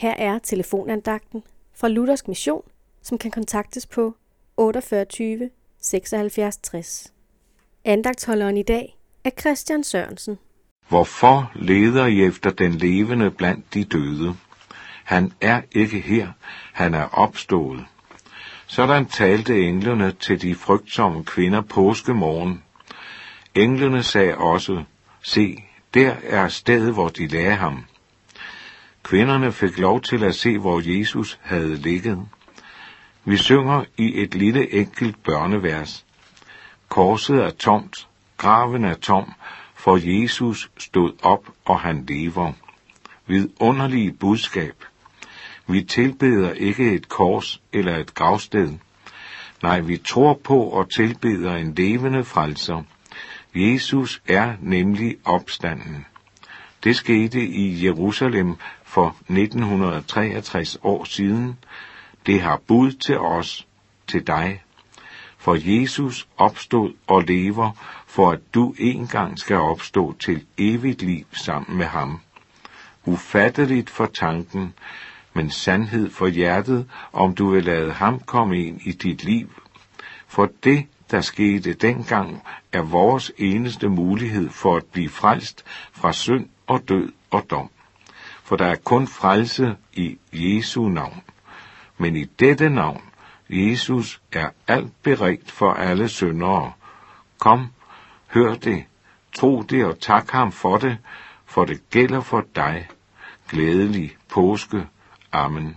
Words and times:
Her 0.00 0.14
er 0.18 0.38
telefonandagten 0.38 1.42
fra 1.76 1.88
Luthersk 1.88 2.28
Mission, 2.28 2.62
som 3.02 3.18
kan 3.18 3.30
kontaktes 3.30 3.86
på 3.86 4.14
48 4.56 5.50
76 5.80 6.56
60. 6.56 7.12
Andagtholderen 7.84 8.56
i 8.56 8.62
dag 8.62 8.98
er 9.24 9.30
Christian 9.40 9.84
Sørensen. 9.84 10.38
Hvorfor 10.88 11.52
leder 11.54 12.06
I 12.06 12.24
efter 12.24 12.50
den 12.50 12.72
levende 12.72 13.30
blandt 13.30 13.74
de 13.74 13.84
døde? 13.84 14.36
Han 15.04 15.32
er 15.40 15.62
ikke 15.72 16.00
her, 16.00 16.28
han 16.72 16.94
er 16.94 17.04
opstået. 17.04 17.84
Sådan 18.66 19.06
talte 19.06 19.62
englene 19.62 20.12
til 20.12 20.42
de 20.42 20.54
frygtsomme 20.54 21.24
kvinder 21.24 21.60
påskemorgen. 21.60 22.62
Englene 23.54 24.02
sagde 24.02 24.36
også, 24.36 24.84
se, 25.22 25.64
der 25.94 26.14
er 26.22 26.48
stedet, 26.48 26.92
hvor 26.92 27.08
de 27.08 27.26
lagde 27.26 27.54
ham. 27.54 27.84
Kvinderne 29.10 29.52
fik 29.52 29.78
lov 29.78 30.00
til 30.00 30.24
at 30.24 30.34
se, 30.34 30.58
hvor 30.58 30.98
Jesus 30.98 31.38
havde 31.42 31.76
ligget. 31.76 32.28
Vi 33.24 33.36
synger 33.36 33.84
i 33.96 34.22
et 34.22 34.34
lille 34.34 34.72
enkelt 34.74 35.22
børnevers. 35.22 36.06
Korset 36.88 37.36
er 37.36 37.50
tomt, 37.50 38.08
graven 38.36 38.84
er 38.84 38.94
tom, 38.94 39.32
for 39.74 39.98
Jesus 40.02 40.70
stod 40.78 41.12
op, 41.22 41.48
og 41.64 41.80
han 41.80 42.04
lever. 42.08 42.52
Vidunderlige 43.26 44.12
budskab. 44.12 44.84
Vi 45.66 45.82
tilbeder 45.82 46.52
ikke 46.52 46.92
et 46.92 47.08
kors 47.08 47.62
eller 47.72 47.96
et 47.96 48.14
gravsted. 48.14 48.72
Nej, 49.62 49.80
vi 49.80 49.96
tror 49.96 50.40
på 50.44 50.60
og 50.62 50.90
tilbeder 50.90 51.56
en 51.56 51.74
levende 51.74 52.24
frelser. 52.24 52.82
Jesus 53.54 54.22
er 54.28 54.54
nemlig 54.60 55.16
opstanden. 55.24 56.06
Det 56.84 56.96
skete 56.96 57.46
i 57.46 57.84
Jerusalem 57.84 58.56
for 58.84 59.16
1963 59.28 60.78
år 60.82 61.04
siden. 61.04 61.58
Det 62.26 62.40
har 62.40 62.60
bud 62.66 62.92
til 62.92 63.18
os, 63.18 63.66
til 64.06 64.26
dig. 64.26 64.62
For 65.38 65.80
Jesus 65.80 66.28
opstod 66.36 66.92
og 67.06 67.22
lever, 67.22 67.70
for 68.06 68.30
at 68.30 68.40
du 68.54 68.74
engang 68.78 69.38
skal 69.38 69.56
opstå 69.56 70.14
til 70.20 70.44
evigt 70.58 71.02
liv 71.02 71.24
sammen 71.32 71.78
med 71.78 71.86
ham. 71.86 72.20
Ufatteligt 73.04 73.90
for 73.90 74.06
tanken, 74.06 74.74
men 75.34 75.50
sandhed 75.50 76.10
for 76.10 76.26
hjertet, 76.26 76.88
om 77.12 77.34
du 77.34 77.50
vil 77.50 77.64
lade 77.64 77.92
ham 77.92 78.20
komme 78.20 78.64
ind 78.66 78.80
i 78.84 78.92
dit 78.92 79.24
liv. 79.24 79.48
For 80.28 80.50
det, 80.64 80.86
der 81.10 81.20
skete 81.20 81.72
dengang, 81.72 82.42
er 82.72 82.82
vores 82.82 83.32
eneste 83.38 83.88
mulighed 83.88 84.50
for 84.50 84.76
at 84.76 84.84
blive 84.84 85.08
frelst 85.08 85.64
fra 85.92 86.12
synd 86.12 86.48
og 86.70 86.88
død 86.88 87.12
og 87.30 87.50
dom. 87.50 87.70
For 88.42 88.56
der 88.56 88.66
er 88.66 88.76
kun 88.76 89.06
frelse 89.06 89.76
i 89.92 90.18
Jesu 90.32 90.88
navn. 90.88 91.22
Men 91.98 92.16
i 92.16 92.24
dette 92.24 92.70
navn, 92.70 93.02
Jesus, 93.48 94.20
er 94.32 94.50
alt 94.68 95.02
beredt 95.02 95.50
for 95.50 95.72
alle 95.72 96.08
syndere. 96.08 96.72
Kom, 97.38 97.72
hør 98.26 98.54
det, 98.54 98.84
tro 99.32 99.62
det 99.62 99.84
og 99.84 100.00
tak 100.00 100.30
ham 100.30 100.52
for 100.52 100.76
det, 100.76 100.98
for 101.46 101.64
det 101.64 101.90
gælder 101.90 102.20
for 102.20 102.44
dig. 102.56 102.88
Glædelig 103.48 104.16
påske. 104.28 104.86
Amen. 105.32 105.76